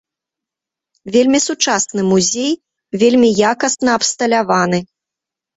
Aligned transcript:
Вельмі 1.15 1.39
сучасны 1.47 2.01
музей, 2.11 2.49
вельмі 3.05 3.29
якасна 3.51 3.89
абсталяваны. 4.01 4.79